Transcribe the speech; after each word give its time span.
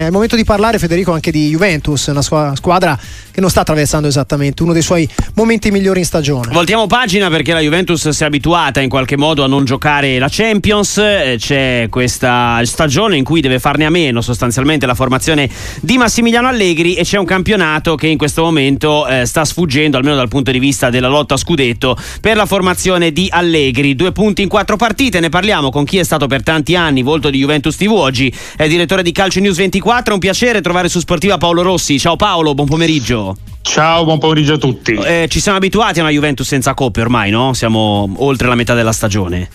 È 0.00 0.04
il 0.04 0.12
momento 0.12 0.36
di 0.36 0.44
parlare, 0.44 0.78
Federico, 0.78 1.10
anche 1.10 1.32
di 1.32 1.48
Juventus, 1.48 2.06
una 2.06 2.22
squadra 2.22 2.96
che 3.32 3.40
non 3.40 3.50
sta 3.50 3.62
attraversando 3.62 4.06
esattamente 4.06 4.62
uno 4.62 4.72
dei 4.72 4.80
suoi 4.80 5.08
momenti 5.34 5.72
migliori 5.72 5.98
in 5.98 6.04
stagione. 6.04 6.52
Voltiamo 6.52 6.86
pagina 6.86 7.28
perché 7.28 7.52
la 7.52 7.58
Juventus 7.58 8.08
si 8.08 8.22
è 8.22 8.26
abituata 8.26 8.80
in 8.80 8.88
qualche 8.88 9.16
modo 9.16 9.42
a 9.42 9.48
non 9.48 9.64
giocare 9.64 10.20
la 10.20 10.28
Champions. 10.30 10.98
Eh, 10.98 11.34
c'è 11.36 11.88
questa 11.90 12.60
stagione 12.64 13.16
in 13.16 13.24
cui 13.24 13.40
deve 13.40 13.58
farne 13.58 13.86
a 13.86 13.90
meno 13.90 14.20
sostanzialmente 14.20 14.86
la 14.86 14.94
formazione 14.94 15.50
di 15.80 15.98
Massimiliano 15.98 16.46
Allegri 16.46 16.94
e 16.94 17.02
c'è 17.02 17.18
un 17.18 17.24
campionato 17.24 17.96
che 17.96 18.06
in 18.06 18.18
questo 18.18 18.44
momento 18.44 19.04
eh, 19.08 19.26
sta 19.26 19.44
sfuggendo, 19.44 19.96
almeno 19.96 20.14
dal 20.14 20.28
punto 20.28 20.52
di 20.52 20.60
vista 20.60 20.90
della 20.90 21.08
lotta 21.08 21.34
a 21.34 21.38
scudetto, 21.38 21.96
per 22.20 22.36
la 22.36 22.46
formazione 22.46 23.10
di 23.10 23.26
Allegri. 23.28 23.96
Due 23.96 24.12
punti 24.12 24.42
in 24.42 24.48
quattro 24.48 24.76
partite, 24.76 25.18
ne 25.18 25.28
parliamo 25.28 25.70
con 25.70 25.84
chi 25.84 25.98
è 25.98 26.04
stato 26.04 26.28
per 26.28 26.44
tanti 26.44 26.76
anni 26.76 27.02
volto 27.02 27.30
di 27.30 27.38
Juventus 27.38 27.74
TV. 27.74 27.90
Oggi 27.90 28.32
è 28.56 28.68
direttore 28.68 29.02
di 29.02 29.10
Calcio 29.10 29.40
News 29.40 29.56
24 29.56 29.86
24, 29.88 30.12
un 30.12 30.20
piacere 30.20 30.60
trovare 30.60 30.90
su 30.90 30.98
Sportiva 30.98 31.38
Paolo 31.38 31.62
Rossi. 31.62 31.98
Ciao 31.98 32.14
Paolo, 32.14 32.54
buon 32.54 32.68
pomeriggio. 32.68 33.36
Ciao, 33.62 34.04
buon 34.04 34.18
pomeriggio 34.18 34.54
a 34.54 34.58
tutti. 34.58 34.92
Eh, 34.92 35.26
ci 35.30 35.40
siamo 35.40 35.56
abituati 35.56 35.98
a 35.98 36.02
una 36.02 36.12
Juventus 36.12 36.46
senza 36.46 36.74
coppe 36.74 37.00
ormai, 37.00 37.30
no? 37.30 37.54
Siamo 37.54 38.12
oltre 38.18 38.48
la 38.48 38.54
metà 38.54 38.74
della 38.74 38.92
stagione. 38.92 39.48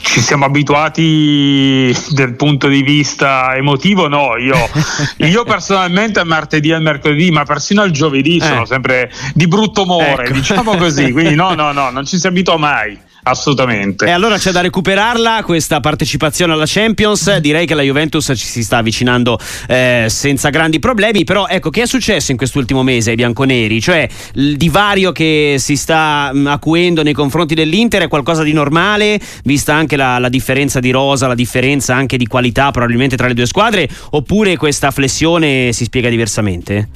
Ci 0.00 0.20
siamo 0.20 0.44
abituati 0.44 1.96
dal 2.10 2.34
punto 2.34 2.68
di 2.68 2.82
vista 2.82 3.54
emotivo, 3.56 4.06
no, 4.06 4.36
io, 4.36 4.56
io 5.26 5.44
personalmente 5.44 6.20
a 6.20 6.24
martedì 6.24 6.68
e 6.68 6.74
al 6.74 6.82
mercoledì, 6.82 7.30
ma 7.30 7.44
persino 7.44 7.80
al 7.80 7.90
giovedì 7.90 8.36
eh. 8.36 8.44
sono 8.44 8.64
sempre 8.66 9.10
di 9.32 9.48
brutto 9.48 9.82
umore, 9.82 10.24
ecco. 10.24 10.32
diciamo 10.34 10.76
così, 10.76 11.10
quindi 11.10 11.34
no, 11.34 11.54
no, 11.54 11.72
no, 11.72 11.90
non 11.90 12.04
ci 12.04 12.18
si 12.18 12.26
abitua 12.26 12.58
mai 12.58 12.96
assolutamente. 13.28 14.06
E 14.06 14.10
allora 14.10 14.38
c'è 14.38 14.50
da 14.50 14.60
recuperarla 14.60 15.42
questa 15.44 15.80
partecipazione 15.80 16.52
alla 16.52 16.64
Champions. 16.66 17.36
Direi 17.38 17.66
che 17.66 17.74
la 17.74 17.82
Juventus 17.82 18.32
ci 18.34 18.46
si 18.46 18.62
sta 18.62 18.78
avvicinando 18.78 19.38
eh, 19.66 20.06
senza 20.08 20.50
grandi 20.50 20.78
problemi. 20.78 21.24
Però 21.24 21.46
ecco, 21.46 21.70
che 21.70 21.82
è 21.82 21.86
successo 21.86 22.30
in 22.30 22.36
quest'ultimo 22.36 22.82
mese 22.82 23.10
ai 23.10 23.16
bianconeri? 23.16 23.80
Cioè 23.80 24.08
il 24.34 24.56
divario 24.56 25.12
che 25.12 25.56
si 25.58 25.76
sta 25.76 26.30
mh, 26.32 26.38
mm, 26.38 26.46
acuendo 26.46 27.02
nei 27.02 27.12
confronti 27.12 27.54
dell'Inter 27.54 28.02
è 28.02 28.08
qualcosa 28.08 28.42
di 28.42 28.52
normale, 28.52 29.20
vista 29.44 29.74
anche 29.74 29.96
la, 29.96 30.18
la 30.18 30.28
differenza 30.28 30.80
di 30.80 30.90
rosa, 30.90 31.26
la 31.26 31.34
differenza 31.34 31.94
anche 31.94 32.16
di 32.16 32.26
qualità 32.26 32.70
probabilmente 32.70 33.16
tra 33.16 33.26
le 33.26 33.34
due 33.34 33.46
squadre, 33.46 33.88
oppure 34.10 34.56
questa 34.56 34.90
flessione 34.90 35.72
si 35.72 35.84
spiega 35.84 36.08
diversamente? 36.08 36.88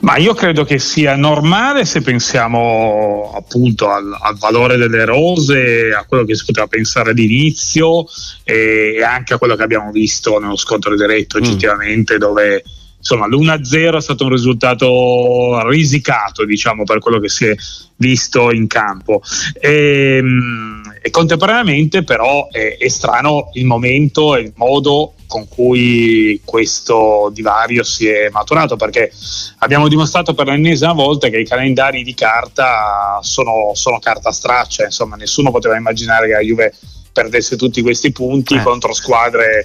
Ma 0.00 0.16
io 0.16 0.32
credo 0.32 0.64
che 0.64 0.78
sia 0.78 1.14
normale 1.14 1.84
se 1.84 2.00
pensiamo 2.00 3.32
appunto 3.34 3.90
al, 3.90 4.16
al, 4.18 4.36
valore 4.38 4.78
delle 4.78 5.04
rose, 5.04 5.92
a 5.92 6.04
quello 6.04 6.24
che 6.24 6.34
si 6.34 6.44
poteva 6.46 6.66
pensare 6.66 7.10
all'inizio 7.10 8.06
e 8.42 9.02
anche 9.02 9.34
a 9.34 9.38
quello 9.38 9.56
che 9.56 9.62
abbiamo 9.62 9.90
visto 9.90 10.38
nello 10.38 10.56
scontro 10.56 10.96
diretto 10.96 11.38
mm. 11.38 11.42
oggettivamente 11.42 12.16
dove 12.16 12.64
insomma 12.96 13.26
l'1-0 13.26 13.96
è 13.96 14.00
stato 14.00 14.24
un 14.24 14.30
risultato 14.30 15.66
risicato 15.68 16.44
diciamo 16.44 16.84
per 16.84 16.98
quello 16.98 17.18
che 17.18 17.30
si 17.30 17.46
è 17.46 17.54
visto 17.96 18.50
in 18.52 18.66
campo 18.66 19.22
e, 19.58 20.16
ehm, 20.16 20.79
e 21.02 21.10
contemporaneamente 21.10 22.04
però 22.04 22.48
è, 22.50 22.76
è 22.78 22.88
strano 22.88 23.50
il 23.54 23.64
momento 23.64 24.36
e 24.36 24.40
il 24.40 24.52
modo 24.56 25.14
con 25.26 25.48
cui 25.48 26.40
questo 26.44 27.30
divario 27.32 27.82
si 27.84 28.08
è 28.08 28.28
maturato 28.30 28.76
perché 28.76 29.12
abbiamo 29.58 29.88
dimostrato 29.88 30.34
per 30.34 30.46
l'ennesima 30.46 30.92
volta 30.92 31.28
che 31.28 31.38
i 31.38 31.46
calendari 31.46 32.02
di 32.02 32.14
carta 32.14 33.20
sono, 33.22 33.70
sono 33.74 33.98
carta 33.98 34.32
straccia 34.32 34.84
insomma 34.84 35.16
nessuno 35.16 35.50
poteva 35.50 35.76
immaginare 35.76 36.26
che 36.26 36.32
la 36.32 36.40
Juve 36.40 36.74
perdesse 37.12 37.56
tutti 37.56 37.82
questi 37.82 38.12
punti 38.12 38.54
eh. 38.54 38.62
contro, 38.62 38.92
squadre, 38.92 39.62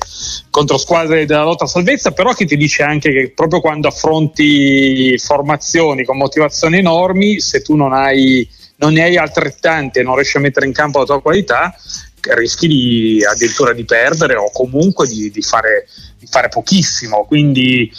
contro 0.49 0.77
squadre 0.77 1.25
della 1.25 1.43
lotta 1.43 1.65
a 1.65 1.67
salvezza, 1.67 2.11
però 2.11 2.33
che 2.33 2.45
ti 2.45 2.57
dice 2.57 2.83
anche 2.83 3.11
che 3.11 3.31
proprio 3.33 3.61
quando 3.61 3.87
affronti 3.87 5.17
formazioni 5.17 6.03
con 6.03 6.17
motivazioni 6.17 6.79
enormi, 6.79 7.39
se 7.39 7.61
tu 7.61 7.75
non, 7.75 7.93
hai, 7.93 8.47
non 8.77 8.93
ne 8.93 9.03
hai 9.03 9.17
altrettante 9.17 9.99
e 9.99 10.03
non 10.03 10.15
riesci 10.15 10.37
a 10.37 10.41
mettere 10.41 10.65
in 10.65 10.73
campo 10.73 10.99
la 10.99 11.05
tua 11.05 11.21
qualità, 11.21 11.75
rischi 12.33 12.67
di, 12.67 13.25
addirittura 13.27 13.73
di 13.73 13.85
perdere 13.85 14.35
o 14.35 14.49
comunque 14.51 15.07
di, 15.07 15.29
di, 15.29 15.41
fare, 15.41 15.87
di 16.17 16.25
fare 16.25 16.49
pochissimo. 16.49 17.25
Quindi 17.25 17.91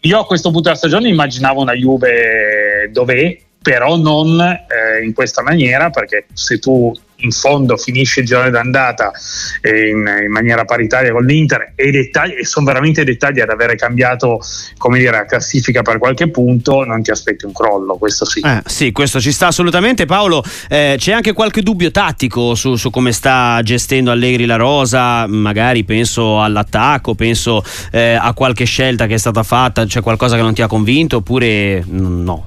io 0.00 0.18
a 0.18 0.26
questo 0.26 0.50
punto 0.50 0.64
della 0.64 0.76
stagione 0.76 1.08
immaginavo 1.08 1.60
una 1.60 1.74
Juve 1.74 2.90
dov'è, 2.90 3.38
però 3.62 3.96
non 3.96 4.40
eh, 4.40 5.04
in 5.04 5.12
questa 5.14 5.42
maniera, 5.42 5.90
perché 5.90 6.26
se 6.32 6.58
tu 6.58 6.92
in 7.22 7.30
fondo 7.30 7.76
finisce 7.76 8.20
il 8.20 8.26
girone 8.26 8.50
d'andata 8.50 9.12
in, 9.62 10.22
in 10.24 10.30
maniera 10.30 10.64
paritaria 10.64 11.12
con 11.12 11.24
l'Inter 11.24 11.72
e, 11.74 11.90
dettagli, 11.90 12.34
e 12.38 12.44
sono 12.44 12.66
veramente 12.66 13.04
dettagli 13.04 13.40
ad 13.40 13.50
avere 13.50 13.76
cambiato 13.76 14.40
come 14.76 14.98
dire, 14.98 15.10
la 15.10 15.26
classifica 15.26 15.82
per 15.82 15.98
qualche 15.98 16.30
punto 16.30 16.84
non 16.84 17.02
ti 17.02 17.10
aspetti 17.10 17.44
un 17.44 17.52
crollo 17.52 17.96
questo 17.96 18.24
sì. 18.24 18.40
Eh, 18.40 18.62
sì 18.66 18.92
questo 18.92 19.20
ci 19.20 19.32
sta 19.32 19.48
assolutamente. 19.48 20.06
Paolo 20.06 20.42
eh, 20.68 20.96
c'è 20.98 21.12
anche 21.12 21.32
qualche 21.32 21.62
dubbio 21.62 21.90
tattico 21.90 22.54
su, 22.54 22.76
su, 22.76 22.90
come 22.90 23.12
sta 23.12 23.60
gestendo 23.62 24.10
Allegri 24.10 24.46
la 24.46 24.56
rosa? 24.56 25.26
Magari 25.26 25.84
penso 25.84 26.42
all'attacco 26.42 27.14
penso 27.14 27.64
eh, 27.90 28.14
a 28.14 28.32
qualche 28.34 28.64
scelta 28.64 29.06
che 29.06 29.14
è 29.14 29.18
stata 29.18 29.42
fatta 29.42 29.84
c'è 29.86 30.00
qualcosa 30.00 30.36
che 30.36 30.42
non 30.42 30.54
ti 30.54 30.62
ha 30.62 30.66
convinto 30.66 31.18
oppure 31.18 31.82
no 31.86 32.46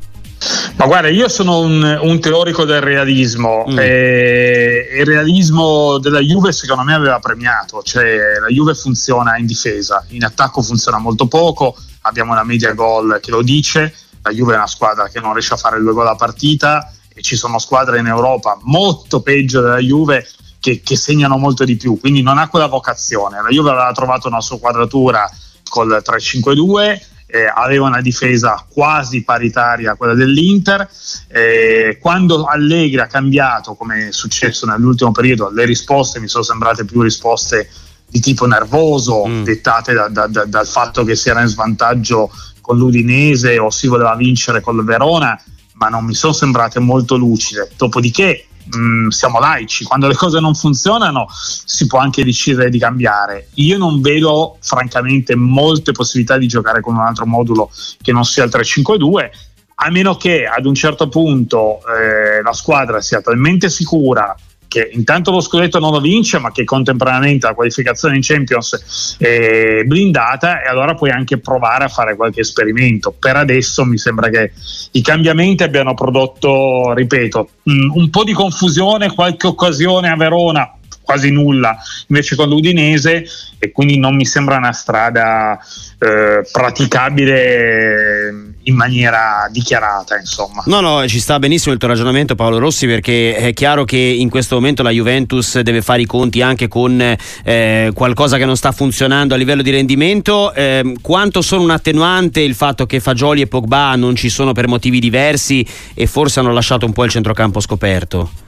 ma 0.75 0.85
guarda, 0.85 1.07
io 1.07 1.27
sono 1.27 1.59
un, 1.59 1.99
un 2.01 2.19
teorico 2.19 2.65
del 2.65 2.81
realismo. 2.81 3.65
Mm. 3.69 3.79
e 3.79 4.97
il 4.99 5.05
realismo 5.05 5.97
della 5.97 6.19
Juve 6.19 6.51
secondo 6.51 6.83
me 6.83 6.93
aveva 6.93 7.19
premiato, 7.19 7.81
cioè 7.83 8.39
la 8.39 8.47
Juve 8.47 8.73
funziona 8.73 9.37
in 9.37 9.45
difesa, 9.45 10.05
in 10.09 10.23
attacco 10.23 10.61
funziona 10.61 10.97
molto 10.97 11.27
poco, 11.27 11.75
abbiamo 12.01 12.31
una 12.31 12.43
media 12.43 12.73
gol 12.73 13.19
che 13.21 13.31
lo 13.31 13.41
dice, 13.41 13.93
la 14.21 14.31
Juve 14.31 14.53
è 14.53 14.57
una 14.57 14.67
squadra 14.67 15.07
che 15.07 15.19
non 15.19 15.33
riesce 15.33 15.53
a 15.53 15.57
fare 15.57 15.79
due 15.79 15.93
gol 15.93 16.07
a 16.07 16.15
partita. 16.15 16.89
E 17.17 17.21
ci 17.21 17.37
sono 17.37 17.59
squadre 17.59 17.99
in 17.99 18.07
Europa 18.07 18.57
molto 18.63 19.21
peggio 19.21 19.61
della 19.61 19.77
Juve 19.77 20.27
che, 20.59 20.81
che 20.81 20.97
segnano 20.97 21.37
molto 21.37 21.63
di 21.63 21.77
più, 21.77 21.97
quindi 21.97 22.21
non 22.21 22.37
ha 22.37 22.49
quella 22.49 22.65
vocazione. 22.65 23.41
La 23.41 23.47
Juve 23.47 23.69
aveva 23.69 23.91
trovato 23.93 24.27
una 24.27 24.41
sua 24.41 24.59
quadratura 24.59 25.29
col 25.69 26.01
3-5-2 26.03 26.99
eh, 27.27 27.51
aveva 27.53 27.87
una 27.87 28.01
difesa 28.01 28.65
quasi 28.69 29.23
paritaria 29.23 29.91
a 29.91 29.95
quella 29.95 30.13
dell'Inter. 30.13 30.87
Eh, 31.27 31.97
quando 31.99 32.45
Allegri 32.45 32.99
ha 32.99 33.07
cambiato, 33.07 33.75
come 33.75 34.09
è 34.09 34.11
successo 34.11 34.65
nell'ultimo 34.65 35.11
periodo, 35.11 35.49
le 35.49 35.65
risposte 35.65 36.19
mi 36.19 36.27
sono 36.27 36.43
sembrate 36.43 36.85
più 36.85 37.01
risposte 37.01 37.69
di 38.07 38.19
tipo 38.19 38.45
nervoso, 38.45 39.25
mm. 39.25 39.43
dettate 39.43 39.93
da, 39.93 40.07
da, 40.07 40.27
da, 40.27 40.45
dal 40.45 40.67
fatto 40.67 41.03
che 41.03 41.15
si 41.15 41.29
era 41.29 41.41
in 41.41 41.47
svantaggio 41.47 42.31
con 42.61 42.77
l'Udinese 42.77 43.57
o 43.59 43.69
si 43.69 43.87
voleva 43.87 44.15
vincere 44.15 44.61
con 44.61 44.77
il 44.77 44.83
Verona, 44.83 45.39
ma 45.75 45.89
non 45.89 46.05
mi 46.05 46.13
sono 46.13 46.33
sembrate 46.33 46.79
molto 46.79 47.15
lucide. 47.15 47.71
Dopodiché 47.77 48.47
mh, 48.65 48.77
mm, 48.77 49.07
siamo 49.09 49.39
laici, 49.39 49.83
quando 49.83 50.07
le 50.07 50.15
cose 50.15 50.39
non 50.39 50.55
funzionano 50.55 51.27
si 51.29 51.87
può 51.87 51.99
anche 51.99 52.23
decidere 52.23 52.69
di 52.69 52.79
cambiare. 52.79 53.49
Io 53.55 53.77
non 53.77 54.01
vedo 54.01 54.57
francamente 54.61 55.35
molte 55.35 55.91
possibilità 55.91 56.37
di 56.37 56.47
giocare 56.47 56.81
con 56.81 56.95
un 56.95 57.01
altro 57.01 57.25
modulo 57.25 57.69
che 58.01 58.11
non 58.11 58.25
sia 58.25 58.43
il 58.43 58.51
3-5-2 58.53 59.29
a 59.77 59.89
meno 59.89 60.15
che 60.15 60.45
ad 60.45 60.65
un 60.65 60.73
certo 60.73 61.09
punto 61.09 61.79
eh, 61.79 62.41
la 62.41 62.53
squadra 62.53 63.01
sia 63.01 63.19
talmente 63.21 63.69
sicura 63.69 64.33
che 64.75 64.89
intanto 64.91 65.31
lo 65.31 65.39
scudetto 65.39 65.79
non 65.79 65.93
lo 65.93 66.01
vince, 66.01 66.37
ma 66.37 66.51
che 66.51 66.65
contemporaneamente 66.65 67.47
la 67.47 67.53
qualificazione 67.53 68.17
in 68.17 68.21
Champions 68.21 69.15
è 69.17 69.83
blindata 69.85 70.61
e 70.61 70.67
allora 70.67 70.95
puoi 70.95 71.11
anche 71.11 71.37
provare 71.37 71.85
a 71.85 71.87
fare 71.87 72.17
qualche 72.17 72.41
esperimento. 72.41 73.15
Per 73.17 73.37
adesso 73.37 73.85
mi 73.85 73.97
sembra 73.97 74.27
che 74.27 74.51
i 74.91 75.01
cambiamenti 75.01 75.63
abbiano 75.63 75.93
prodotto, 75.93 76.91
ripeto, 76.93 77.49
un 77.63 78.09
po' 78.09 78.25
di 78.25 78.33
confusione, 78.33 79.13
qualche 79.13 79.47
occasione 79.47 80.09
a 80.09 80.17
Verona, 80.17 80.74
quasi 81.05 81.31
nulla 81.31 81.77
invece 82.07 82.35
con 82.35 82.49
l'Udinese 82.49 83.25
e 83.57 83.71
quindi 83.71 83.97
non 83.97 84.15
mi 84.15 84.25
sembra 84.25 84.57
una 84.57 84.73
strada 84.73 85.57
eh, 85.99 86.45
praticabile 86.51 88.53
in 88.63 88.75
maniera 88.75 89.47
dichiarata 89.51 90.17
insomma. 90.17 90.63
No 90.65 90.81
no 90.81 91.07
ci 91.07 91.19
sta 91.19 91.39
benissimo 91.39 91.73
il 91.73 91.79
tuo 91.79 91.87
ragionamento 91.87 92.35
Paolo 92.35 92.57
Rossi 92.57 92.87
perché 92.87 93.35
è 93.35 93.53
chiaro 93.53 93.85
che 93.85 93.97
in 93.97 94.29
questo 94.29 94.55
momento 94.55 94.83
la 94.83 94.89
Juventus 94.89 95.59
deve 95.59 95.81
fare 95.81 96.01
i 96.01 96.05
conti 96.05 96.41
anche 96.41 96.67
con 96.67 97.15
eh, 97.43 97.91
qualcosa 97.93 98.37
che 98.37 98.45
non 98.45 98.57
sta 98.57 98.71
funzionando 98.71 99.33
a 99.33 99.37
livello 99.37 99.61
di 99.61 99.71
rendimento 99.71 100.53
eh, 100.53 100.95
quanto 101.01 101.41
sono 101.41 101.63
un 101.63 101.69
attenuante 101.69 102.41
il 102.41 102.55
fatto 102.55 102.85
che 102.85 102.99
Fagioli 102.99 103.41
e 103.41 103.47
Pogba 103.47 103.95
non 103.95 104.15
ci 104.15 104.29
sono 104.29 104.51
per 104.51 104.67
motivi 104.67 104.99
diversi 104.99 105.65
e 105.93 106.07
forse 106.07 106.39
hanno 106.39 106.51
lasciato 106.51 106.85
un 106.85 106.93
po' 106.93 107.03
il 107.03 107.11
centrocampo 107.11 107.59
scoperto? 107.59 108.43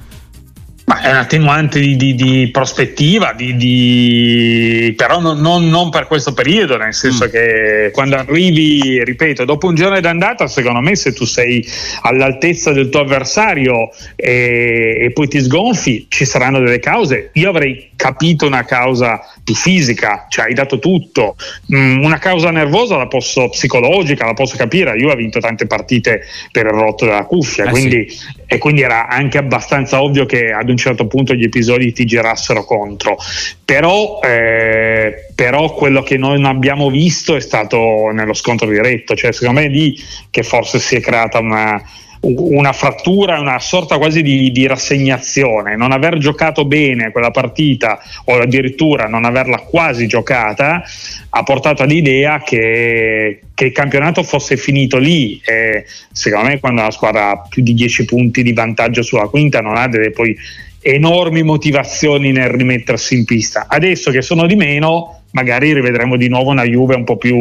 Ma 0.87 1.01
è 1.01 1.09
un 1.09 1.17
attenuante 1.17 1.81
di, 1.81 1.97
di, 1.97 2.15
di 2.15 2.49
prospettiva, 2.49 3.33
di, 3.33 4.93
però 4.95 5.19
non, 5.19 5.37
non, 5.39 5.67
non, 5.67 5.89
per 5.89 6.07
questo 6.07 6.33
periodo, 6.33 6.77
nel 6.77 6.93
senso 6.93 7.25
mm. 7.25 7.29
che 7.29 7.91
quando 7.91 8.15
arrivi, 8.15 9.03
ripeto, 9.03 9.43
dopo 9.43 9.67
un 9.67 9.75
giorno 9.75 9.99
d'andata, 9.99 10.47
secondo 10.47 10.79
me 10.79 10.95
se 10.95 11.11
tu 11.11 11.25
sei 11.25 11.61
all'altezza 12.03 12.71
del 12.71 12.87
tuo 12.87 13.01
avversario 13.01 13.89
e, 14.15 14.97
e 15.01 15.11
poi 15.11 15.27
ti 15.27 15.41
sgonfi, 15.41 16.05
ci 16.07 16.23
saranno 16.23 16.59
delle 16.59 16.79
cause. 16.79 17.31
Io 17.33 17.49
avrei 17.49 17.86
capito 17.97 18.45
una 18.45 18.63
causa 18.63 19.19
più 19.43 19.55
fisica, 19.55 20.27
cioè 20.29 20.45
hai 20.45 20.53
dato 20.53 20.79
tutto. 20.79 21.35
Mm, 21.73 22.03
una 22.03 22.19
causa 22.19 22.51
nervosa 22.51 22.95
la 22.95 23.07
posso 23.07 23.49
psicologica, 23.49 24.25
la 24.25 24.33
posso 24.33 24.55
capire. 24.55 24.95
Io 24.95 25.09
ho 25.09 25.15
vinto 25.15 25.39
tante 25.39 25.65
partite 25.65 26.21
per 26.51 26.67
il 26.67 26.71
rotto 26.71 27.03
della 27.03 27.25
cuffia, 27.25 27.65
eh 27.65 27.69
quindi, 27.69 28.09
sì. 28.09 28.25
e 28.45 28.57
quindi 28.59 28.83
era 28.83 29.07
anche 29.07 29.37
abbastanza 29.37 30.01
ovvio 30.01 30.25
che 30.25 30.51
ad 30.51 30.69
un 30.69 30.77
certo 30.77 31.07
punto 31.07 31.33
gli 31.33 31.43
episodi 31.43 31.91
ti 31.91 32.05
girassero 32.05 32.63
contro. 32.63 33.17
Però, 33.65 34.19
eh, 34.21 35.31
però 35.35 35.73
quello 35.73 36.03
che 36.03 36.17
noi 36.17 36.39
non 36.39 36.45
abbiamo 36.45 36.89
visto 36.89 37.35
è 37.35 37.41
stato 37.41 38.11
nello 38.13 38.33
scontro 38.33 38.69
diretto, 38.69 39.15
cioè 39.15 39.33
secondo 39.33 39.59
me 39.59 39.65
è 39.65 39.69
lì 39.69 39.97
che 40.29 40.43
forse 40.43 40.79
si 40.79 40.95
è 40.95 41.01
creata 41.01 41.39
una 41.39 41.81
una 42.21 42.73
frattura, 42.73 43.39
una 43.39 43.59
sorta 43.59 43.97
quasi 43.97 44.21
di, 44.21 44.51
di, 44.51 44.67
rassegnazione. 44.67 45.75
Non 45.75 45.91
aver 45.91 46.17
giocato 46.17 46.65
bene 46.65 47.11
quella 47.11 47.31
partita 47.31 47.99
o 48.25 48.39
addirittura 48.39 49.07
non 49.07 49.25
averla 49.25 49.57
quasi 49.59 50.07
giocata 50.07 50.83
ha 51.29 51.43
portato 51.43 51.83
all'idea 51.83 52.41
che, 52.43 53.41
che 53.53 53.65
il 53.65 53.71
campionato 53.71 54.23
fosse 54.23 54.57
finito 54.57 54.97
lì. 54.97 55.39
E 55.43 55.85
secondo 56.11 56.47
me, 56.47 56.59
quando 56.59 56.81
una 56.81 56.91
squadra 56.91 57.29
ha 57.31 57.47
più 57.47 57.61
di 57.63 57.73
10 57.73 58.05
punti 58.05 58.43
di 58.43 58.53
vantaggio 58.53 59.03
sulla 59.03 59.27
quinta, 59.27 59.61
non 59.61 59.77
ha 59.77 59.87
delle 59.87 60.11
poi 60.11 60.35
enormi 60.81 61.43
motivazioni 61.43 62.31
nel 62.31 62.49
rimettersi 62.49 63.15
in 63.15 63.25
pista. 63.25 63.65
Adesso 63.67 64.11
che 64.11 64.21
sono 64.21 64.45
di 64.45 64.55
meno 64.55 65.16
magari 65.31 65.73
rivedremo 65.73 66.15
di 66.15 66.29
nuovo 66.29 66.51
una 66.51 66.63
Juve 66.63 66.95
un 66.95 67.03
po' 67.03 67.17
più, 67.17 67.35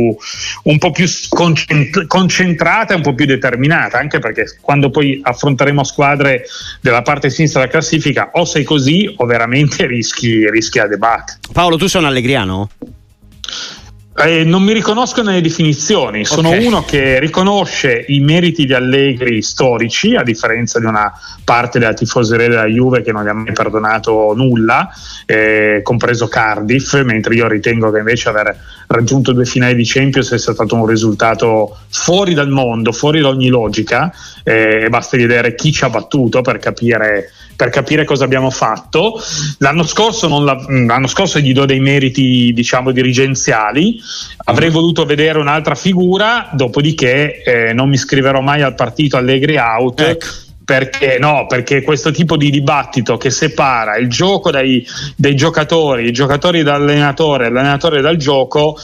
un 0.65 0.79
po 0.79 0.91
più 0.91 1.07
concentrata 2.07 2.93
e 2.93 2.97
un 2.97 3.03
po' 3.03 3.15
più 3.15 3.27
determinata, 3.27 3.99
anche 3.99 4.19
perché 4.19 4.57
quando 4.61 4.91
poi 4.91 5.21
affronteremo 5.23 5.85
squadre 5.85 6.45
della 6.81 7.03
parte 7.03 7.31
sinistra 7.31 7.61
della 7.61 7.73
classifica 7.73 8.31
o 8.33 8.45
sei 8.45 8.65
così 8.65 9.13
o 9.17 9.27
veramente 9.27 9.87
rischi, 9.89 10.49
rischi 10.51 10.79
a 10.79 10.87
debate. 10.87 11.39
Paolo, 11.53 11.77
tu 11.77 11.87
sei 11.87 12.01
un 12.01 12.07
allegriano? 12.07 12.71
Eh, 14.19 14.45
non 14.45 14.63
mi 14.63 14.73
riconosco 14.73 15.23
nelle 15.23 15.43
definizioni, 15.43 16.25
sono 16.25 16.49
okay. 16.49 16.65
uno 16.65 16.85
che 16.85 17.19
riconosce 17.19 18.03
i 18.09 18.21
meriti 18.21 18.65
di 18.65 18.73
Allegri 18.73 19.43
storici, 19.43 20.15
a 20.15 20.23
differenza 20.23 20.79
di 20.79 20.87
una 20.87 21.13
parte 21.45 21.79
della 21.79 21.93
tifoseria 21.93 22.49
della 22.49 22.65
Juve 22.65 23.03
che 23.03 23.13
non 23.13 23.25
gli 23.25 23.29
ha 23.29 23.35
mai 23.35 23.53
perdonato 23.53 24.33
nulla, 24.35 24.89
eh, 25.27 25.81
compreso 25.83 26.29
Cardiff, 26.29 26.99
mentre 27.03 27.35
io 27.35 27.47
ritengo 27.47 27.91
che 27.91 27.99
invece 27.99 28.31
aver 28.31 28.57
raggiunto 28.89 29.33
due 29.33 29.45
finali 29.45 29.75
di 29.75 29.85
Champions 29.85 30.35
sia 30.35 30.55
stato 30.55 30.75
un 30.75 30.87
risultato 30.87 31.79
fuori 31.89 32.35
dal 32.35 32.49
mondo, 32.49 32.93
fuori 32.93 33.21
da 33.21 33.29
ogni 33.29 33.49
logica, 33.49 34.13
eh, 34.45 34.87
basta 34.89 35.17
vedere 35.17 35.55
chi 35.55 35.73
ci 35.73 35.85
ha 35.85 35.91
battuto 35.91 36.41
per 36.43 36.59
capire 36.59 37.31
per 37.57 37.71
capire 37.71 38.05
cosa 38.05 38.25
abbiamo 38.25 38.51
fatto. 38.51 39.21
L'anno 39.59 39.83
scorso, 39.85 40.29
la, 40.45 40.55
mm, 40.55 40.87
l'anno 40.87 41.07
scorso 41.07 41.39
gli 41.39 41.53
do 41.53 41.65
dei 41.65 41.81
meriti, 41.81 42.53
diciamo, 42.53 42.93
dirigenziali. 42.93 43.99
Avrei 44.45 44.69
voluto 44.69 45.07
vedere 45.07 45.39
un'altra 45.39 45.75
figura, 45.75 46.51
dopodiché 46.53 47.43
eh, 47.43 47.73
non 47.73 47.89
mi 47.89 47.95
iscriverò 47.95 48.41
mai 48.41 48.61
al 48.61 48.75
partito 48.75 49.17
Allegri 49.17 49.57
out. 49.57 50.01
Ecco. 50.01 50.27
Perché, 50.67 51.19
no, 51.21 51.47
perché 51.47 51.83
questo 51.83 52.11
tipo 52.11 52.37
di 52.37 52.51
dibattito 52.51 53.17
che 53.17 53.31
separa 53.31 53.97
il 53.99 54.09
gioco 54.09 54.51
dai, 54.51 54.85
dai 55.15 55.37
giocatori, 55.37 56.07
i 56.09 56.13
giocatori 56.13 56.65
dall'allenatore, 56.65 57.51
l'allenatore 57.51 58.01
dal 58.01 58.17
gioco, 58.17 58.77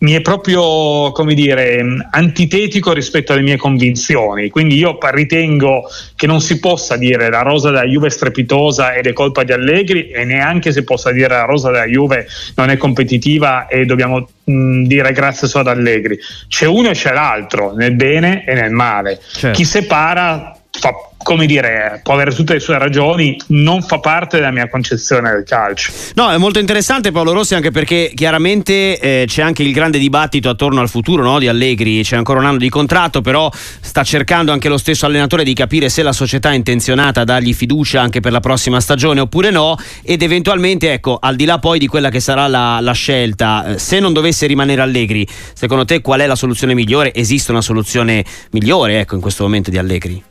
mi 0.00 0.12
è 0.12 0.20
proprio, 0.20 1.12
come 1.12 1.32
dire, 1.32 1.82
antitetico 2.10 2.92
rispetto 2.92 3.32
alle 3.32 3.42
mie 3.42 3.56
convinzioni. 3.56 4.48
Quindi 4.50 4.76
io 4.76 4.98
ritengo 5.00 5.84
che 6.14 6.26
non 6.26 6.40
si 6.40 6.58
possa 6.58 6.96
dire 6.96 7.30
la 7.30 7.42
rosa 7.42 7.70
della 7.70 7.84
Juve 7.84 8.08
è 8.08 8.10
strepitosa 8.10 8.94
ed 8.94 9.06
è 9.06 9.12
colpa 9.12 9.42
di 9.42 9.52
Allegri 9.52 10.10
e 10.10 10.24
neanche 10.24 10.72
si 10.72 10.84
possa 10.84 11.10
dire 11.10 11.28
la 11.28 11.44
rosa 11.44 11.70
della 11.70 11.86
Juve 11.86 12.26
non 12.56 12.70
è 12.70 12.76
competitiva 12.76 13.66
e 13.66 13.84
dobbiamo 13.84 14.28
mh, 14.44 14.84
dire 14.84 15.12
grazie 15.12 15.48
solo 15.48 15.68
ad 15.70 15.76
Allegri. 15.76 16.18
C'è 16.48 16.66
uno 16.66 16.90
e 16.90 16.92
c'è 16.92 17.12
l'altro, 17.12 17.74
nel 17.74 17.94
bene 17.94 18.44
e 18.46 18.54
nel 18.54 18.72
male. 18.72 19.20
Certo. 19.32 19.56
Chi 19.56 19.64
separa 19.64 20.59
fa 20.78 20.94
come 21.22 21.44
dire, 21.46 22.00
può 22.02 22.14
avere 22.14 22.34
tutte 22.34 22.54
le 22.54 22.60
sue 22.60 22.78
ragioni, 22.78 23.38
non 23.48 23.82
fa 23.82 23.98
parte 23.98 24.38
della 24.38 24.50
mia 24.50 24.68
concezione 24.68 25.30
del 25.30 25.44
calcio. 25.44 25.92
No, 26.14 26.30
è 26.30 26.38
molto 26.38 26.58
interessante 26.58 27.12
Paolo 27.12 27.32
Rossi 27.32 27.54
anche 27.54 27.70
perché 27.70 28.12
chiaramente 28.14 28.98
eh, 28.98 29.24
c'è 29.26 29.42
anche 29.42 29.62
il 29.62 29.72
grande 29.72 29.98
dibattito 29.98 30.48
attorno 30.48 30.80
al 30.80 30.88
futuro 30.88 31.22
no, 31.22 31.38
di 31.38 31.46
Allegri, 31.46 32.02
c'è 32.02 32.16
ancora 32.16 32.40
un 32.40 32.46
anno 32.46 32.56
di 32.56 32.70
contratto, 32.70 33.20
però 33.20 33.50
sta 33.52 34.02
cercando 34.02 34.50
anche 34.50 34.68
lo 34.68 34.78
stesso 34.78 35.04
allenatore 35.04 35.44
di 35.44 35.52
capire 35.52 35.90
se 35.90 36.02
la 36.02 36.12
società 36.12 36.52
è 36.52 36.54
intenzionata 36.54 37.20
a 37.20 37.24
dargli 37.24 37.52
fiducia 37.52 38.00
anche 38.00 38.20
per 38.20 38.32
la 38.32 38.40
prossima 38.40 38.80
stagione 38.80 39.20
oppure 39.20 39.50
no 39.50 39.76
ed 40.02 40.22
eventualmente, 40.22 40.92
ecco, 40.92 41.18
al 41.20 41.36
di 41.36 41.44
là 41.44 41.58
poi 41.58 41.78
di 41.78 41.86
quella 41.86 42.08
che 42.08 42.20
sarà 42.20 42.46
la, 42.46 42.80
la 42.80 42.92
scelta, 42.92 43.74
eh, 43.74 43.78
se 43.78 44.00
non 44.00 44.14
dovesse 44.14 44.46
rimanere 44.46 44.80
Allegri, 44.80 45.26
secondo 45.52 45.84
te 45.84 46.00
qual 46.00 46.20
è 46.20 46.26
la 46.26 46.36
soluzione 46.36 46.72
migliore? 46.72 47.12
Esiste 47.12 47.50
una 47.50 47.62
soluzione 47.62 48.24
migliore 48.52 49.00
ecco, 49.00 49.16
in 49.16 49.20
questo 49.20 49.42
momento 49.42 49.68
di 49.70 49.76
Allegri? 49.76 50.29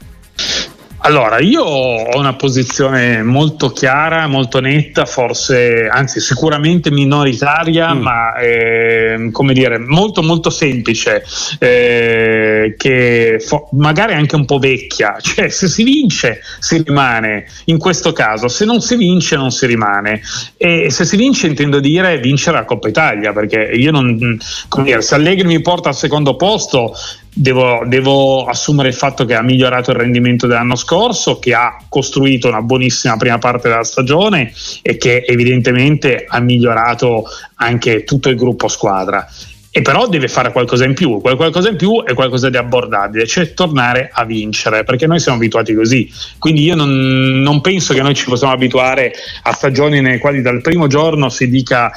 Allora, 1.01 1.39
io 1.39 1.63
ho 1.63 2.17
una 2.17 2.33
posizione 2.33 3.23
molto 3.23 3.69
chiara, 3.69 4.27
molto 4.27 4.59
netta, 4.59 5.05
forse, 5.05 5.87
anzi 5.87 6.19
sicuramente 6.19 6.91
minoritaria, 6.91 7.93
mm. 7.93 8.01
ma 8.01 8.35
eh, 8.35 9.29
come 9.31 9.53
dire, 9.53 9.79
molto 9.79 10.21
molto 10.21 10.49
semplice, 10.49 11.23
eh, 11.59 12.75
che 12.77 13.37
fo- 13.39 13.69
magari 13.73 14.13
anche 14.13 14.35
un 14.35 14.43
po' 14.43 14.59
vecchia, 14.59 15.15
cioè 15.21 15.47
se 15.47 15.69
si 15.69 15.83
vince 15.83 16.41
si 16.59 16.83
rimane, 16.83 17.45
in 17.65 17.77
questo 17.77 18.11
caso, 18.11 18.49
se 18.49 18.65
non 18.65 18.81
si 18.81 18.97
vince 18.97 19.37
non 19.37 19.51
si 19.51 19.65
rimane. 19.67 20.21
E 20.57 20.91
se 20.91 21.05
si 21.05 21.15
vince 21.15 21.47
intendo 21.47 21.79
dire 21.79 22.19
vincere 22.19 22.57
la 22.57 22.65
Coppa 22.65 22.89
Italia, 22.89 23.31
perché 23.31 23.71
io 23.73 23.91
non, 23.91 24.37
come 24.67 24.83
dire, 24.83 25.01
se 25.01 25.15
Allegri 25.15 25.47
mi 25.47 25.61
porta 25.61 25.89
al 25.89 25.95
secondo 25.95 26.35
posto 26.35 26.93
Devo, 27.31 27.83
devo, 27.85 28.45
assumere 28.45 28.89
il 28.89 28.95
fatto 28.95 29.23
che 29.23 29.35
ha 29.35 29.41
migliorato 29.41 29.91
il 29.91 29.97
rendimento 29.97 30.47
dell'anno 30.47 30.75
scorso, 30.75 31.39
che 31.39 31.53
ha 31.53 31.77
costruito 31.87 32.47
una 32.47 32.61
buonissima 32.61 33.15
prima 33.17 33.37
parte 33.37 33.69
della 33.69 33.83
stagione 33.83 34.51
e 34.81 34.97
che 34.97 35.23
evidentemente 35.25 36.25
ha 36.27 36.39
migliorato 36.39 37.25
anche 37.55 38.03
tutto 38.03 38.29
il 38.29 38.35
gruppo 38.35 38.67
squadra. 38.67 39.27
E 39.71 39.83
però 39.83 40.07
deve 40.07 40.27
fare 40.27 40.51
qualcosa 40.51 40.83
in 40.83 40.95
più, 40.95 41.21
qualcosa 41.21 41.69
in 41.69 41.75
più 41.75 42.03
è 42.03 42.15
qualcosa 42.15 42.49
di 42.49 42.57
abbordabile, 42.57 43.27
cioè 43.27 43.53
tornare 43.53 44.09
a 44.11 44.25
vincere, 44.25 44.83
perché 44.83 45.05
noi 45.05 45.19
siamo 45.19 45.37
abituati 45.37 45.75
così. 45.75 46.11
Quindi 46.39 46.63
io 46.63 46.75
non, 46.75 47.41
non 47.41 47.61
penso 47.61 47.93
che 47.93 48.01
noi 48.01 48.15
ci 48.15 48.25
possiamo 48.25 48.51
abituare 48.51 49.13
a 49.43 49.53
stagioni 49.53 50.01
nelle 50.01 50.17
quali 50.17 50.41
dal 50.41 50.61
primo 50.61 50.87
giorno 50.87 51.29
si 51.29 51.47
dica 51.49 51.91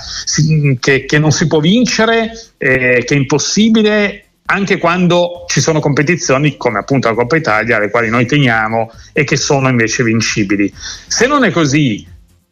che, 0.81 1.07
che, 1.07 1.19
non 1.19 1.33
si 1.33 1.47
può 1.47 1.61
vincere, 1.61 2.31
eh, 2.59 3.05
che 3.07 3.15
è 3.15 3.17
impossibile 3.17 4.25
anche 4.47 4.79
quando 4.79 5.45
ci 5.47 5.61
sono 5.61 5.81
competizioni 5.81 6.57
come 6.57 6.79
appunto 6.79 7.09
la 7.09 7.15
Coppa 7.15 7.37
Italia, 7.37 7.77
alle 7.77 7.91
quali 7.91 8.11
noi 8.11 8.27
teniamo 8.27 8.91
e 9.13 9.25
che 9.25 9.37
sono 9.37 9.69
invece 9.69 10.03
vincibili. 10.03 10.73
Se 10.75 11.27
non 11.27 11.45
è 11.45 11.51
così, 11.51 12.07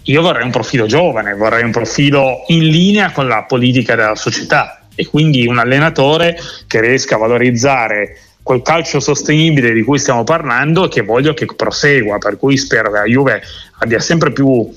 io 0.05 0.23
vorrei 0.23 0.45
un 0.45 0.51
profilo 0.51 0.87
giovane, 0.87 1.35
vorrei 1.35 1.63
un 1.63 1.73
profilo 1.73 2.45
in 2.49 2.65
linea 2.65 3.13
con 3.13 3.29
la 3.29 3.45
politica 3.45 3.95
della 3.95 4.15
società 4.15 4.87
e 4.95 5.07
quindi 5.07 5.47
un 5.47 5.59
allenatore 5.59 6.39
che 6.67 6.81
riesca 6.81 7.17
a 7.17 7.19
valorizzare 7.19 8.17
quel 8.43 8.63
calcio 8.63 9.01
sostenibile 9.01 9.73
di 9.73 9.83
cui 9.83 9.99
stiamo 9.99 10.25
parlando 10.25 10.87
e 10.87 10.89
che 10.89 11.03
voglio 11.03 11.35
che 11.35 11.47
prosegua, 11.55 12.19
per 12.19 12.37
cui 12.39 12.57
spero 12.57 12.91
che 12.91 12.99
la 12.99 13.05
Juve 13.05 13.43
abbia 13.79 14.01
sempre 14.01 14.33
più 14.33 14.73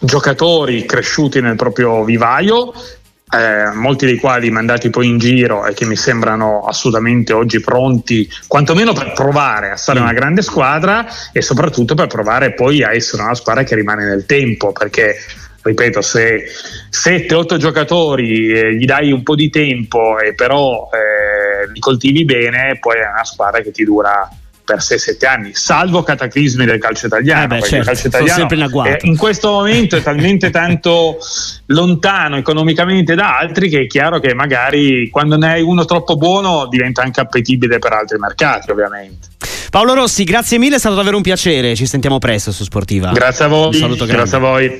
giocatori 0.00 0.84
cresciuti 0.86 1.40
nel 1.40 1.56
proprio 1.56 2.04
vivaio, 2.04 2.72
eh, 3.30 3.74
molti 3.74 4.06
dei 4.06 4.16
quali 4.16 4.50
mandati 4.50 4.90
poi 4.90 5.08
in 5.08 5.18
giro 5.18 5.66
e 5.66 5.74
che 5.74 5.84
mi 5.84 5.96
sembrano 5.96 6.60
assolutamente 6.60 7.32
oggi 7.32 7.60
pronti, 7.60 8.28
quantomeno 8.46 8.92
per 8.92 9.12
provare 9.12 9.70
a 9.70 9.76
stare 9.76 10.00
mm. 10.00 10.02
una 10.02 10.12
grande 10.12 10.42
squadra 10.42 11.06
e 11.32 11.42
soprattutto 11.42 11.94
per 11.94 12.06
provare 12.06 12.54
poi 12.54 12.82
a 12.82 12.94
essere 12.94 13.22
una 13.22 13.34
squadra 13.34 13.64
che 13.64 13.74
rimane 13.74 14.04
nel 14.04 14.24
tempo, 14.26 14.72
perché 14.72 15.16
ripeto, 15.60 16.00
se 16.00 16.46
7-8 16.90 17.56
giocatori 17.56 18.50
eh, 18.50 18.74
gli 18.74 18.84
dai 18.86 19.12
un 19.12 19.22
po' 19.22 19.34
di 19.34 19.50
tempo 19.50 20.18
e 20.18 20.34
però 20.34 20.88
eh, 20.92 21.70
li 21.70 21.80
coltivi 21.80 22.24
bene, 22.24 22.78
poi 22.80 22.96
è 22.96 23.08
una 23.08 23.24
squadra 23.24 23.60
che 23.60 23.70
ti 23.70 23.84
dura 23.84 24.28
per 24.68 24.80
6-7 24.80 25.26
anni, 25.26 25.54
salvo 25.54 26.02
cataclismi 26.02 26.66
del 26.66 26.78
calcio 26.78 27.06
italiano. 27.06 27.44
Eh 27.44 27.46
beh, 27.46 27.60
certo, 27.62 27.76
il 27.76 27.84
calcio 27.84 28.06
italiano 28.08 28.46
in, 28.50 28.96
in 29.00 29.16
questo 29.16 29.50
momento 29.50 29.96
è 29.96 30.02
talmente 30.02 30.50
tanto 30.50 31.16
lontano 31.66 32.36
economicamente 32.36 33.14
da 33.14 33.38
altri 33.38 33.70
che 33.70 33.80
è 33.80 33.86
chiaro 33.86 34.20
che 34.20 34.34
magari 34.34 35.08
quando 35.08 35.38
ne 35.38 35.52
hai 35.52 35.62
uno 35.62 35.86
troppo 35.86 36.16
buono 36.16 36.66
diventa 36.68 37.00
anche 37.00 37.20
appetibile 37.20 37.78
per 37.78 37.92
altri 37.94 38.18
mercati, 38.18 38.70
ovviamente. 38.70 39.28
Paolo 39.70 39.94
Rossi, 39.94 40.24
grazie 40.24 40.58
mille, 40.58 40.76
è 40.76 40.78
stato 40.78 40.94
davvero 40.94 41.16
un 41.16 41.22
piacere. 41.22 41.74
Ci 41.74 41.86
sentiamo 41.86 42.18
presto 42.18 42.52
su 42.52 42.64
Sportiva. 42.64 43.12
Grazie 43.12 43.44
a 43.46 43.48
voi. 43.48 43.66
Un 43.68 43.74
saluto 43.74 44.06
grazie 44.06 44.36
a 44.36 44.40
voi. 44.40 44.76